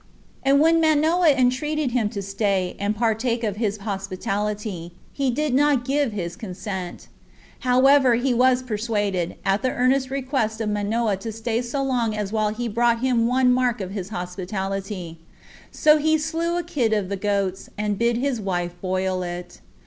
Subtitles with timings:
[0.41, 5.53] And when Manoah had entreated him to stay, and partake of his hospitality, he did
[5.53, 7.07] not give his consent.
[7.59, 12.31] However he was persuaded, at the earnest request of Manoah to stay so long as
[12.33, 15.19] while he brought him one mark of his hospitality;
[15.69, 19.61] so he slew a kid of the goats, and bid his wife boil it.